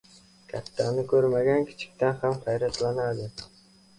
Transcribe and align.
•Kattani 0.51 1.01
ko‘rmagan 1.11 1.67
kichikdan 1.67 2.17
ham 2.23 2.39
hayratlanadi. 2.47 3.29